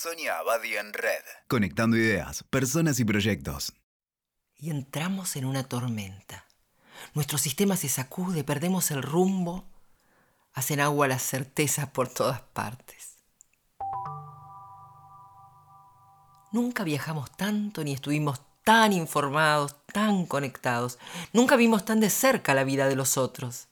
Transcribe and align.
Sonia 0.00 0.38
Abadi 0.38 0.78
en 0.78 0.94
Red. 0.94 1.22
Conectando 1.46 1.94
ideas, 1.94 2.42
personas 2.44 2.98
y 3.00 3.04
proyectos. 3.04 3.74
Y 4.56 4.70
entramos 4.70 5.36
en 5.36 5.44
una 5.44 5.64
tormenta. 5.64 6.46
Nuestro 7.12 7.36
sistema 7.36 7.76
se 7.76 7.90
sacude, 7.90 8.42
perdemos 8.42 8.90
el 8.92 9.02
rumbo, 9.02 9.66
hacen 10.54 10.80
agua 10.80 11.06
las 11.06 11.22
certezas 11.22 11.90
por 11.90 12.08
todas 12.08 12.40
partes. 12.40 13.16
Nunca 16.50 16.82
viajamos 16.82 17.30
tanto 17.32 17.84
ni 17.84 17.92
estuvimos 17.92 18.40
tan 18.64 18.94
informados, 18.94 19.76
tan 19.92 20.24
conectados. 20.24 20.98
Nunca 21.34 21.56
vimos 21.56 21.84
tan 21.84 22.00
de 22.00 22.08
cerca 22.08 22.54
la 22.54 22.64
vida 22.64 22.88
de 22.88 22.96
los 22.96 23.18
otros. 23.18 23.68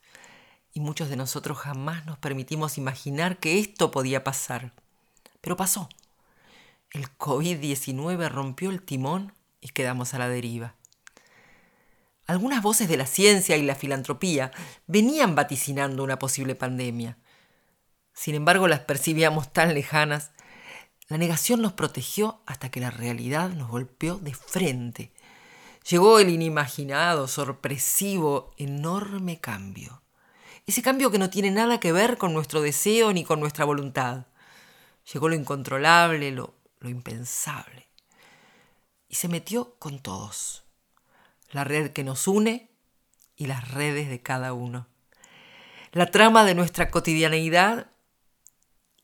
Y 0.74 0.80
muchos 0.80 1.08
de 1.08 1.16
nosotros 1.16 1.56
jamás 1.56 2.04
nos 2.04 2.18
permitimos 2.18 2.76
imaginar 2.76 3.38
que 3.38 3.58
esto 3.58 3.90
podía 3.90 4.24
pasar. 4.24 4.72
Pero 5.40 5.56
pasó. 5.56 5.88
El 6.90 7.08
COVID-19 7.16 8.28
rompió 8.28 8.70
el 8.70 8.82
timón 8.82 9.32
y 9.60 9.68
quedamos 9.68 10.14
a 10.14 10.18
la 10.18 10.28
deriva. 10.28 10.74
Algunas 12.26 12.62
voces 12.62 12.88
de 12.88 12.96
la 12.96 13.06
ciencia 13.06 13.56
y 13.56 13.62
la 13.62 13.74
filantropía 13.74 14.50
venían 14.86 15.34
vaticinando 15.34 16.04
una 16.04 16.18
posible 16.18 16.54
pandemia. 16.54 17.18
Sin 18.12 18.34
embargo, 18.34 18.68
las 18.68 18.80
percibíamos 18.80 19.52
tan 19.52 19.74
lejanas 19.74 20.32
la 21.08 21.16
negación 21.16 21.62
nos 21.62 21.72
protegió 21.72 22.42
hasta 22.44 22.70
que 22.70 22.80
la 22.80 22.90
realidad 22.90 23.48
nos 23.48 23.70
golpeó 23.70 24.16
de 24.18 24.34
frente. 24.34 25.10
Llegó 25.88 26.18
el 26.18 26.28
inimaginado, 26.28 27.28
sorpresivo, 27.28 28.50
enorme 28.58 29.40
cambio. 29.40 30.02
Ese 30.66 30.82
cambio 30.82 31.10
que 31.10 31.18
no 31.18 31.30
tiene 31.30 31.50
nada 31.50 31.80
que 31.80 31.92
ver 31.92 32.18
con 32.18 32.34
nuestro 32.34 32.60
deseo 32.60 33.14
ni 33.14 33.24
con 33.24 33.40
nuestra 33.40 33.64
voluntad. 33.64 34.26
Llegó 35.10 35.30
lo 35.30 35.34
incontrolable, 35.34 36.30
lo, 36.30 36.56
lo 36.80 36.88
impensable. 36.88 37.88
Y 39.08 39.16
se 39.16 39.28
metió 39.28 39.74
con 39.78 40.00
todos. 40.00 40.64
La 41.50 41.64
red 41.64 41.92
que 41.92 42.04
nos 42.04 42.28
une 42.28 42.70
y 43.36 43.46
las 43.46 43.70
redes 43.70 44.08
de 44.08 44.20
cada 44.20 44.52
uno. 44.52 44.86
La 45.92 46.10
trama 46.10 46.44
de 46.44 46.54
nuestra 46.54 46.90
cotidianeidad 46.90 47.90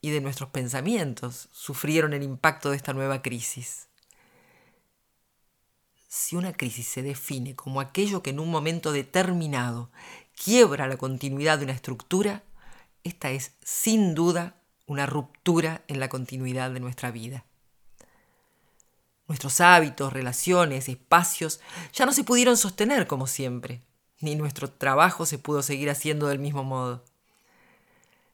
y 0.01 0.11
de 0.11 0.21
nuestros 0.21 0.49
pensamientos 0.49 1.49
sufrieron 1.51 2.13
el 2.13 2.21
impacto 2.21 2.69
de 2.69 2.77
esta 2.77 2.93
nueva 2.93 3.23
crisis. 3.23 3.87
Si 6.07 6.35
una 6.35 6.53
crisis 6.53 6.87
se 6.87 7.01
define 7.01 7.55
como 7.55 7.81
aquello 7.81 8.21
que 8.21 8.29
en 8.29 8.39
un 8.39 8.51
momento 8.51 8.91
determinado 8.91 9.89
quiebra 10.35 10.87
la 10.87 10.97
continuidad 10.97 11.57
de 11.57 11.63
una 11.63 11.73
estructura, 11.73 12.43
esta 13.03 13.31
es 13.31 13.53
sin 13.63 14.13
duda 14.13 14.55
una 14.85 15.07
ruptura 15.07 15.83
en 15.87 15.99
la 15.99 16.07
continuidad 16.09 16.71
de 16.71 16.79
nuestra 16.79 17.09
vida. 17.09 17.45
Nuestros 19.27 19.61
hábitos, 19.61 20.13
relaciones, 20.13 20.87
espacios 20.87 21.59
ya 21.93 22.05
no 22.05 22.13
se 22.13 22.23
pudieron 22.23 22.57
sostener 22.57 23.07
como 23.07 23.27
siempre, 23.27 23.81
ni 24.19 24.35
nuestro 24.35 24.69
trabajo 24.69 25.25
se 25.25 25.39
pudo 25.39 25.63
seguir 25.63 25.89
haciendo 25.89 26.27
del 26.27 26.39
mismo 26.39 26.63
modo 26.63 27.03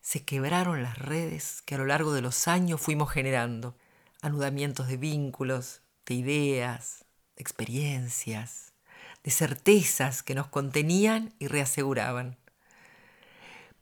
se 0.01 0.23
quebraron 0.23 0.81
las 0.81 0.97
redes 0.97 1.61
que 1.65 1.75
a 1.75 1.77
lo 1.77 1.85
largo 1.85 2.11
de 2.11 2.21
los 2.21 2.47
años 2.47 2.81
fuimos 2.81 3.11
generando, 3.11 3.75
anudamientos 4.21 4.87
de 4.87 4.97
vínculos, 4.97 5.81
de 6.07 6.15
ideas, 6.15 7.05
de 7.35 7.43
experiencias, 7.43 8.73
de 9.23 9.31
certezas 9.31 10.23
que 10.23 10.33
nos 10.33 10.47
contenían 10.47 11.33
y 11.37 11.47
reaseguraban. 11.47 12.37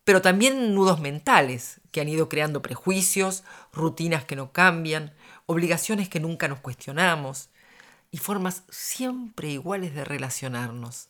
Pero 0.03 0.21
también 0.21 0.75
nudos 0.75 0.99
mentales 0.99 1.79
que 1.91 2.01
han 2.01 2.09
ido 2.09 2.27
creando 2.27 2.61
prejuicios, 2.61 3.43
rutinas 3.71 4.25
que 4.25 4.35
no 4.35 4.51
cambian, 4.51 5.13
obligaciones 5.49 6.09
que 6.09 6.19
nunca 6.19 6.47
nos 6.47 6.59
cuestionamos 6.59 7.49
y 8.11 8.17
formas 8.17 8.63
siempre 8.69 9.49
iguales 9.49 9.95
de 9.95 10.05
relacionarnos. 10.05 11.09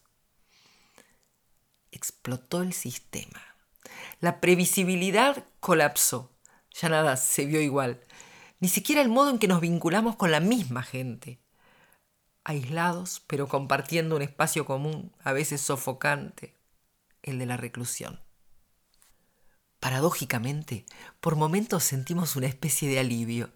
Explotó 1.92 2.62
el 2.62 2.74
sistema 2.74 3.50
la 4.20 4.42
previsibilidad 4.42 5.46
colapsó. 5.60 6.32
Ya 6.74 6.90
nada 6.90 7.18
se 7.18 7.46
vio 7.46 7.62
igual. 7.62 8.02
Ni 8.60 8.68
siquiera 8.68 9.02
el 9.02 9.10
modo 9.10 9.30
en 9.30 9.40
que 9.40 9.48
nos 9.48 9.62
vinculamos 9.62 10.16
con 10.16 10.32
la 10.32 10.40
misma 10.40 10.84
gente. 10.84 11.40
Aislados, 12.44 13.22
pero 13.28 13.48
compartiendo 13.48 14.16
un 14.16 14.22
espacio 14.22 14.66
común, 14.66 15.14
a 15.24 15.32
veces 15.34 15.62
sofocante, 15.62 16.54
el 17.24 17.40
de 17.40 17.46
la 17.46 17.58
reclusión. 17.58 18.20
Paradójicamente, 19.80 20.86
por 21.22 21.36
momentos 21.36 21.84
sentimos 21.84 22.36
una 22.36 22.48
especie 22.48 22.90
de 22.90 23.00
alivio. 23.00 23.50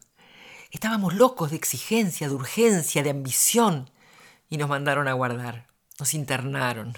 Estábamos 0.73 1.13
locos 1.13 1.51
de 1.51 1.55
exigencia, 1.55 2.27
de 2.27 2.33
urgencia, 2.33 3.03
de 3.03 3.11
ambición, 3.11 3.91
y 4.49 4.57
nos 4.57 4.67
mandaron 4.67 5.07
a 5.07 5.13
guardar, 5.13 5.67
nos 5.99 6.15
internaron. 6.15 6.97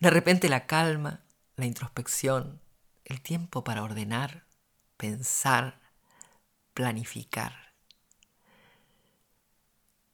De 0.00 0.10
repente 0.10 0.50
la 0.50 0.66
calma, 0.66 1.20
la 1.56 1.64
introspección, 1.64 2.60
el 3.06 3.22
tiempo 3.22 3.64
para 3.64 3.82
ordenar, 3.82 4.44
pensar, 4.98 5.80
planificar. 6.74 7.72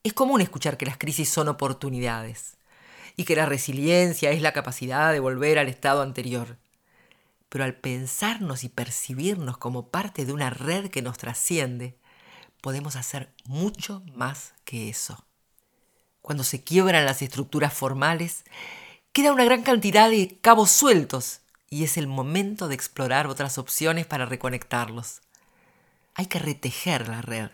Es 0.05 0.13
común 0.13 0.41
escuchar 0.41 0.77
que 0.77 0.87
las 0.87 0.97
crisis 0.97 1.29
son 1.29 1.49
oportunidades 1.49 2.57
y 3.17 3.25
que 3.25 3.35
la 3.35 3.47
resiliencia 3.47 4.31
es 4.31 4.41
la 4.41 4.53
capacidad 4.53 5.13
de 5.13 5.19
volver 5.19 5.59
al 5.59 5.69
estado 5.69 6.03
anterior. 6.03 6.57
Pero 7.49 7.65
al 7.65 7.75
pensarnos 7.75 8.63
y 8.63 8.69
percibirnos 8.69 9.59
como 9.59 9.89
parte 9.89 10.25
de 10.25 10.33
una 10.33 10.51
red 10.51 10.89
que 10.89 11.03
nos 11.03 11.19
trasciende, 11.19 11.99
podemos 12.67 12.97
hacer 12.97 13.33
mucho 13.45 14.03
más 14.13 14.53
que 14.65 14.89
eso. 14.89 15.25
Cuando 16.21 16.43
se 16.43 16.65
quiebran 16.65 17.05
las 17.05 17.23
estructuras 17.23 17.73
formales, 17.73 18.43
queda 19.13 19.33
una 19.33 19.45
gran 19.45 19.63
cantidad 19.63 20.11
de 20.11 20.37
cabos 20.41 20.73
sueltos 20.73 21.43
y 21.71 21.85
es 21.85 21.97
el 21.97 22.09
momento 22.09 22.67
de 22.67 22.75
explorar 22.75 23.29
otras 23.29 23.59
opciones 23.59 24.05
para 24.05 24.27
reconectarlos. 24.27 25.21
Hay 26.17 26.27
que 26.27 26.41
retejer 26.41 27.07
la 27.07 27.23
red, 27.23 27.51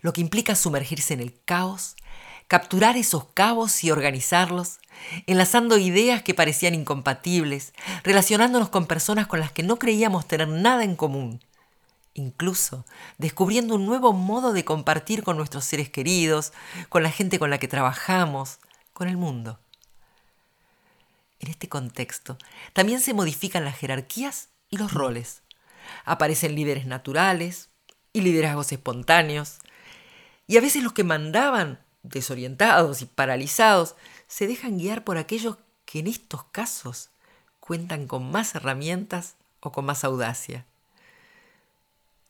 lo 0.00 0.14
que 0.14 0.22
implica 0.22 0.54
sumergirse 0.54 1.12
en 1.12 1.20
el 1.20 1.38
caos, 1.44 1.94
capturar 2.46 2.96
esos 2.96 3.26
cabos 3.34 3.84
y 3.84 3.90
organizarlos, 3.90 4.78
enlazando 5.26 5.76
ideas 5.76 6.22
que 6.22 6.32
parecían 6.32 6.74
incompatibles, 6.74 7.74
relacionándonos 8.02 8.70
con 8.70 8.86
personas 8.86 9.26
con 9.26 9.40
las 9.40 9.52
que 9.52 9.62
no 9.62 9.78
creíamos 9.78 10.26
tener 10.26 10.48
nada 10.48 10.84
en 10.84 10.96
común, 10.96 11.42
incluso 12.14 12.84
descubriendo 13.18 13.74
un 13.74 13.86
nuevo 13.86 14.12
modo 14.12 14.52
de 14.52 14.64
compartir 14.64 15.22
con 15.22 15.36
nuestros 15.36 15.64
seres 15.64 15.90
queridos, 15.90 16.52
con 16.88 17.02
la 17.02 17.10
gente 17.10 17.38
con 17.38 17.50
la 17.50 17.58
que 17.58 17.68
trabajamos, 17.68 18.58
con 18.92 19.08
el 19.08 19.16
mundo. 19.16 19.58
En 21.40 21.50
este 21.50 21.68
contexto, 21.68 22.36
también 22.72 23.00
se 23.00 23.14
modifican 23.14 23.64
las 23.64 23.76
jerarquías 23.76 24.48
y 24.70 24.76
los 24.76 24.92
roles. 24.92 25.42
Aparecen 26.04 26.54
líderes 26.54 26.86
naturales 26.86 27.70
y 28.12 28.22
liderazgos 28.22 28.72
espontáneos. 28.72 29.58
Y 30.46 30.56
a 30.56 30.60
veces 30.60 30.82
los 30.82 30.92
que 30.92 31.04
mandaban, 31.04 31.80
desorientados 32.02 33.02
y 33.02 33.06
paralizados, 33.06 33.94
se 34.26 34.46
dejan 34.46 34.78
guiar 34.78 35.04
por 35.04 35.18
aquellos 35.18 35.58
que 35.84 36.00
en 36.00 36.06
estos 36.06 36.44
casos 36.44 37.10
cuentan 37.60 38.06
con 38.06 38.30
más 38.30 38.54
herramientas 38.54 39.36
o 39.60 39.72
con 39.72 39.84
más 39.84 40.04
audacia. 40.04 40.66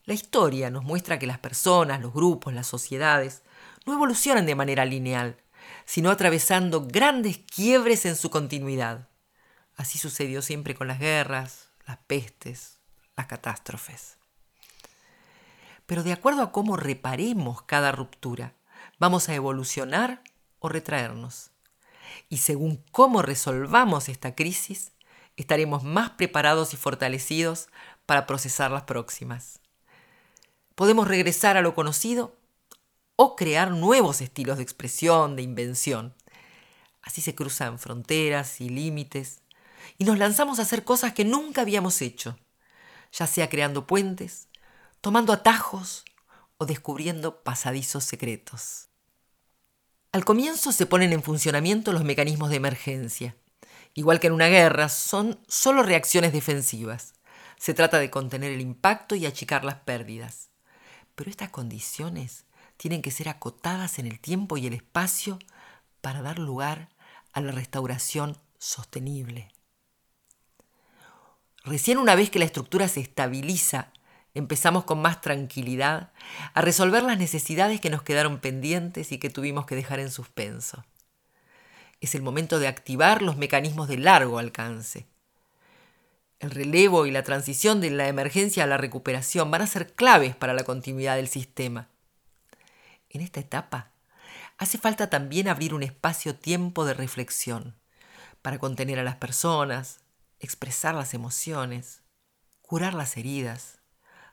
La 0.09 0.15
historia 0.15 0.71
nos 0.71 0.83
muestra 0.83 1.19
que 1.19 1.27
las 1.27 1.37
personas, 1.37 2.01
los 2.01 2.11
grupos, 2.11 2.51
las 2.51 2.65
sociedades 2.65 3.43
no 3.85 3.93
evolucionan 3.93 4.47
de 4.47 4.55
manera 4.55 4.83
lineal, 4.83 5.37
sino 5.85 6.09
atravesando 6.09 6.87
grandes 6.87 7.37
quiebres 7.37 8.07
en 8.07 8.15
su 8.15 8.31
continuidad. 8.31 9.07
Así 9.75 9.99
sucedió 9.99 10.41
siempre 10.41 10.73
con 10.73 10.87
las 10.87 10.97
guerras, 10.97 11.69
las 11.85 11.97
pestes, 12.07 12.79
las 13.15 13.27
catástrofes. 13.27 14.17
Pero 15.85 16.01
de 16.01 16.13
acuerdo 16.13 16.41
a 16.41 16.51
cómo 16.51 16.75
reparemos 16.75 17.61
cada 17.61 17.91
ruptura, 17.91 18.55
vamos 18.97 19.29
a 19.29 19.35
evolucionar 19.35 20.23
o 20.57 20.69
retraernos. 20.69 21.51
Y 22.29 22.37
según 22.37 22.83
cómo 22.91 23.21
resolvamos 23.21 24.09
esta 24.09 24.33
crisis, 24.33 24.91
estaremos 25.37 25.83
más 25.83 26.09
preparados 26.09 26.73
y 26.73 26.77
fortalecidos 26.77 27.67
para 28.07 28.25
procesar 28.25 28.71
las 28.71 28.85
próximas. 28.85 29.59
Podemos 30.79 31.09
regresar 31.09 31.57
a 31.57 31.61
lo 31.61 31.75
conocido 31.75 32.37
o 33.17 33.35
crear 33.35 33.69
nuevos 33.69 34.21
estilos 34.21 34.55
de 34.55 34.63
expresión, 34.63 35.35
de 35.35 35.41
invención. 35.41 36.15
Así 37.01 37.19
se 37.19 37.35
cruzan 37.35 37.79
fronteras 37.79 38.61
y 38.61 38.69
límites 38.69 39.41
y 39.97 40.05
nos 40.05 40.17
lanzamos 40.17 40.57
a 40.57 40.61
hacer 40.61 40.85
cosas 40.85 41.11
que 41.11 41.25
nunca 41.25 41.63
habíamos 41.63 42.01
hecho, 42.01 42.39
ya 43.11 43.27
sea 43.27 43.49
creando 43.49 43.87
puentes, 43.87 44.47
tomando 45.01 45.33
atajos 45.33 46.05
o 46.57 46.65
descubriendo 46.65 47.43
pasadizos 47.43 48.05
secretos. 48.05 48.87
Al 50.13 50.23
comienzo 50.23 50.71
se 50.71 50.85
ponen 50.85 51.11
en 51.11 51.23
funcionamiento 51.23 51.91
los 51.91 52.05
mecanismos 52.05 52.51
de 52.51 52.55
emergencia. 52.55 53.35
Igual 53.95 54.21
que 54.21 54.27
en 54.27 54.33
una 54.33 54.47
guerra, 54.47 54.87
son 54.87 55.41
solo 55.45 55.83
reacciones 55.83 56.31
defensivas. 56.31 57.15
Se 57.57 57.73
trata 57.73 57.99
de 57.99 58.09
contener 58.09 58.53
el 58.53 58.61
impacto 58.61 59.15
y 59.15 59.25
achicar 59.25 59.65
las 59.65 59.75
pérdidas 59.75 60.48
Pero 61.19 61.31
estas 61.31 61.49
condiciones 61.49 62.45
tienen 62.77 63.01
que 63.01 63.11
ser 63.11 63.27
acotadas 63.27 63.99
en 63.99 64.05
el 64.05 64.21
tiempo 64.21 64.55
y 64.55 64.67
el 64.67 64.73
espacio 64.73 65.37
para 65.99 66.21
dar 66.21 66.39
lugar 66.39 66.87
a 67.33 67.41
la 67.41 67.51
restauración 67.51 68.37
sostenible. 68.57 69.51
Recién 71.65 71.97
una 71.97 72.15
vez 72.15 72.29
que 72.29 72.39
la 72.39 72.45
estructura 72.45 72.87
se 72.87 73.01
estabiliza, 73.01 73.91
empezamos 74.33 74.85
con 74.85 75.01
más 75.01 75.19
tranquilidad 75.19 76.13
a 76.53 76.61
resolver 76.61 77.03
las 77.03 77.17
necesidades 77.17 77.81
que 77.81 77.89
nos 77.89 78.01
quedaron 78.01 78.39
pendientes 78.39 79.11
y 79.11 79.17
que 79.17 79.29
tuvimos 79.29 79.65
que 79.65 79.75
dejar 79.75 79.99
en 79.99 80.11
suspenso. 80.11 80.85
Es 81.99 82.15
el 82.15 82.21
momento 82.21 82.59
de 82.59 82.69
activar 82.69 83.23
los 83.23 83.35
mecanismos 83.35 83.89
de 83.89 83.97
largo 83.97 84.39
alcance. 84.39 85.05
El 86.39 86.51
relevo 86.51 87.05
y 87.05 87.11
la 87.11 87.23
transición 87.23 87.81
de 87.81 87.91
la 87.91 88.07
emergencia 88.07 88.63
a 88.63 88.67
la 88.67 88.77
recuperación 88.77 89.51
van 89.51 89.61
a 89.61 89.67
ser 89.67 89.93
claves 89.93 90.35
para 90.37 90.53
la 90.53 90.63
continuidad 90.63 91.17
del 91.17 91.27
sistema. 91.27 91.89
En 93.09 93.19
esta 93.19 93.41
etapa, 93.41 93.91
hace 94.57 94.77
falta 94.77 95.09
también 95.09 95.49
abrir 95.49 95.73
un 95.73 95.83
espacio-tiempo 95.83 96.85
de 96.85 96.93
reflexión 96.93 97.75
para 98.41 98.57
contener 98.57 98.99
a 98.99 99.03
las 99.03 99.17
personas, 99.17 99.99
expresar 100.39 100.95
las 100.95 101.13
emociones, 101.13 102.03
curar 102.61 102.93
las 102.93 103.17
heridas, 103.17 103.79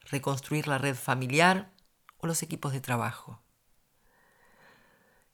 reconstruir 0.02 0.68
la 0.68 0.78
red 0.78 0.94
familiar 0.94 1.72
o 2.18 2.28
los 2.28 2.42
equipos 2.44 2.72
de 2.72 2.80
trabajo. 2.80 3.42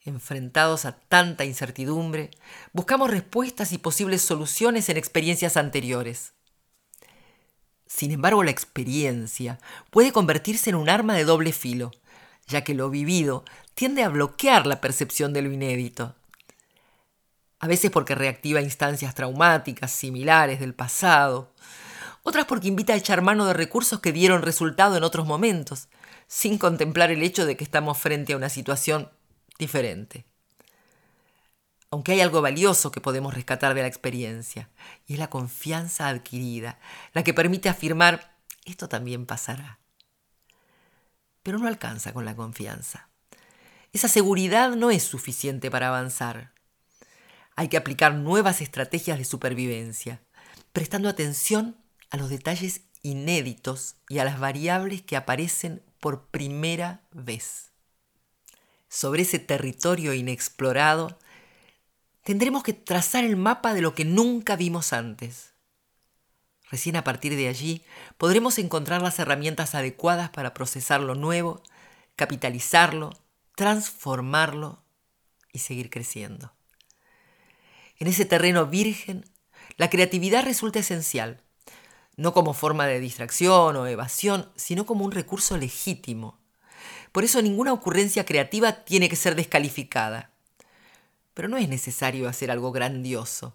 Enfrentados 0.01 0.87
a 0.87 0.93
tanta 0.93 1.45
incertidumbre, 1.45 2.31
buscamos 2.73 3.11
respuestas 3.11 3.73
y 3.73 3.79
posibles 3.79 4.23
soluciones 4.23 4.89
en 4.89 4.97
experiencias 4.97 5.59
anteriores. 5.59 6.33
Sin 7.95 8.11
embargo, 8.11 8.43
la 8.43 8.51
experiencia 8.51 9.59
puede 9.91 10.13
convertirse 10.13 10.71
en 10.71 10.77
un 10.77 10.89
arma 10.89 11.15
de 11.15 11.25
doble 11.25 11.53
filo 11.53 11.91
ya 12.47 12.63
que 12.63 12.75
lo 12.75 12.91
vivido 12.91 13.45
tiende 13.75 14.03
a 14.03 14.09
bloquear 14.09 14.67
la 14.67 14.81
percepción 14.81 15.33
de 15.33 15.43
lo 15.43 15.53
inédito. 15.53 16.15
A 17.61 17.67
veces 17.67 17.91
porque 17.91 18.15
reactiva 18.15 18.61
instancias 18.61 19.15
traumáticas 19.15 19.93
similares 19.93 20.61
del 20.61 20.75
pasado, 20.75 21.53
otras 22.23 22.47
porque 22.47 22.69
invita 22.69 22.93
a 22.93 22.97
echar 22.97 23.23
mano 23.23 23.47
de 23.47 23.55
recursos 23.55 24.01
que 24.01 24.13
dieron 24.13 24.43
resultado 24.43 24.97
en 24.97 25.05
otros 25.05 25.27
momentos, 25.27 25.89
sin 26.27 26.59
contemplar 26.59 27.11
el 27.11 27.23
hecho 27.23 27.47
de 27.47 27.57
que 27.57 27.65
estamos 27.65 27.99
frente 27.99 28.33
a 28.33 28.37
una 28.37 28.49
situación 28.49 29.11
diferente. 29.59 30.25
Aunque 31.93 32.11
hay 32.11 32.21
algo 32.21 32.43
valioso 32.43 32.91
que 32.91 33.01
podemos 33.01 33.33
rescatar 33.33 33.75
de 33.75 33.83
la 33.83 33.87
experiencia, 33.87 34.69
y 35.07 35.13
es 35.13 35.19
la 35.21 35.31
confianza 35.31 36.09
adquirida, 36.09 36.81
la 37.13 37.23
que 37.23 37.33
permite 37.33 37.69
afirmar, 37.69 38.35
esto 38.65 38.89
también 38.89 39.27
pasará 39.27 39.79
pero 41.43 41.59
no 41.59 41.67
alcanza 41.67 42.13
con 42.13 42.25
la 42.25 42.37
confianza. 42.37 43.09
Esa 43.93 44.09
seguridad 44.09 44.71
no 44.71 44.91
es 44.91 45.03
suficiente 45.03 45.71
para 45.71 45.89
avanzar. 45.89 46.53
Hay 47.57 47.69
que 47.69 47.77
aplicar 47.77 48.15
nuevas 48.15 48.61
estrategias 48.61 49.19
de 49.19 49.25
supervivencia, 49.25 50.23
prestando 50.73 51.09
atención 51.09 51.77
a 52.11 52.17
los 52.17 52.31
detalles 52.31 52.83
inéditos 53.03 53.97
y 54.09 54.19
a 54.19 54.25
las 54.25 54.39
variables 54.39 55.03
que 55.03 55.17
aparecen 55.17 55.83
por 56.01 56.27
primera 56.29 57.03
vez. 57.11 57.71
Sobre 58.89 59.23
ese 59.23 59.39
territorio 59.39 60.15
inexplorado, 60.15 61.19
tendremos 62.23 62.63
que 62.63 62.73
trazar 62.73 63.25
el 63.25 63.37
mapa 63.37 63.75
de 63.75 63.83
lo 63.83 63.95
que 63.95 64.05
nunca 64.05 64.57
vimos 64.57 64.93
antes 64.93 65.53
Recién 66.73 66.97
a 66.97 67.05
partir 67.05 67.37
de 67.37 67.49
allí 67.49 67.85
podremos 68.17 68.59
encontrar 68.59 69.03
las 69.03 69.19
herramientas 69.19 69.75
adecuadas 69.75 70.31
para 70.31 70.55
procesar 70.55 71.03
lo 71.03 71.15
nuevo, 71.15 71.63
capitalizarlo, 72.17 73.13
transformarlo 73.55 74.83
y 75.53 75.59
seguir 75.59 75.91
creciendo. 75.91 76.55
En 77.99 78.07
ese 78.07 78.25
terreno 78.25 78.65
virgen, 78.65 79.27
la 79.77 79.91
creatividad 79.91 80.45
resulta 80.45 80.79
esencial, 80.79 81.43
no 82.17 82.33
como 82.33 82.55
forma 82.55 82.87
de 82.87 83.01
distracción 83.01 83.77
o 83.77 83.87
evasión, 83.87 84.51
sino 84.57 84.87
como 84.87 85.05
un 85.05 85.13
recurso 85.13 85.59
legítimo. 85.59 86.41
Por 87.13 87.23
eso 87.23 87.43
ninguna 87.43 87.75
ocurrencia 87.75 88.25
creativa 88.25 88.87
tiene 88.87 89.11
que 89.11 89.17
ser 89.17 89.35
descalificada. 89.35 90.32
Pero 91.35 91.49
no 91.49 91.57
es 91.57 91.69
necesario 91.69 92.29
hacer 92.29 92.51
algo 92.51 92.73
grandioso. 92.73 93.55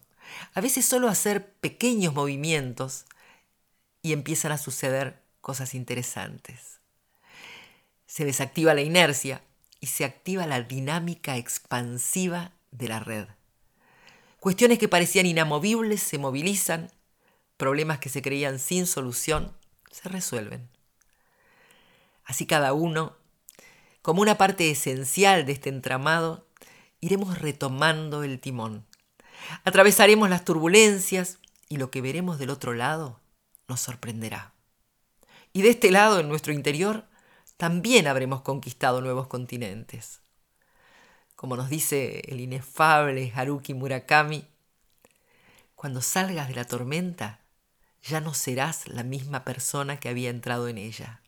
A 0.54 0.62
veces 0.62 0.86
solo 0.86 1.08
hacer 1.08 1.54
pequeños 1.54 2.14
movimientos 2.14 3.06
y 4.02 4.14
empiezan 4.14 4.52
a 4.52 4.58
suceder 4.58 5.22
cosas 5.42 5.74
interesantes. 5.74 6.80
Se 8.06 8.26
desactiva 8.26 8.74
la 8.74 8.82
inercia 8.82 9.42
y 9.80 9.88
se 9.88 10.06
activa 10.06 10.48
la 10.48 10.62
dinámica 10.62 11.38
expansiva 11.38 12.52
de 12.72 12.88
la 12.88 13.00
red. 13.00 13.28
Cuestiones 14.40 14.80
que 14.80 14.88
parecían 14.88 15.26
inamovibles 15.26 16.02
se 16.02 16.18
movilizan, 16.18 16.92
problemas 17.58 18.00
que 18.00 18.10
se 18.10 18.22
creían 18.22 18.60
sin 18.60 18.88
solución 18.88 19.54
se 19.92 20.10
resuelven. 20.10 20.70
Así 22.24 22.46
cada 22.46 22.74
uno, 22.74 23.16
como 24.02 24.22
una 24.22 24.38
parte 24.38 24.70
esencial 24.70 25.46
de 25.46 25.54
este 25.54 25.70
entramado, 25.70 26.47
iremos 27.00 27.40
retomando 27.40 28.24
el 28.24 28.40
timón 28.40 28.86
Atravesaremos 29.64 30.30
las 30.30 30.46
turbulencias 30.46 31.40
y 31.70 31.78
lo 31.78 31.92
que 31.92 32.02
veremos 32.02 32.40
del 32.40 32.50
otro 32.50 32.74
lado 32.74 33.20
nos 33.68 33.82
sorprenderá. 33.82 34.54
Y 35.54 35.62
de 35.62 35.70
este 35.70 35.92
lado, 35.92 36.20
en 36.20 36.30
nuestro 36.30 36.54
interior, 36.54 37.06
también 37.58 38.08
habremos 38.08 38.42
conquistado 38.42 39.02
nuevos 39.02 39.28
continentes. 39.28 40.22
Como 41.36 41.56
nos 41.56 41.70
dice 41.70 42.22
el 42.28 42.40
inefable 42.40 43.32
Haruki 43.36 43.74
Murakami, 43.74 44.48
cuando 45.76 46.02
salgas 46.02 46.48
de 46.48 46.56
la 46.56 46.66
tormenta, 46.66 47.42
ya 48.02 48.22
no 48.22 48.34
serás 48.34 48.88
la 48.88 49.04
misma 49.04 49.44
persona 49.44 50.00
que 50.00 50.10
había 50.10 50.30
entrado 50.30 50.68
en 50.68 50.78
ella. 50.78 51.22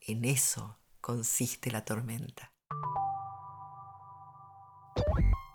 En 0.00 0.24
eso 0.24 0.78
consiste 1.00 1.70
la 1.70 1.84
tormenta. 1.84 2.55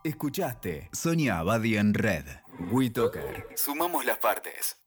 Escuchaste 0.03 0.89
Sonia 0.93 1.37
Abadi 1.37 1.77
en 1.77 1.93
Red. 1.93 2.25
WeToker. 2.71 3.45
Sumamos 3.55 4.03
las 4.03 4.17
partes. 4.17 4.77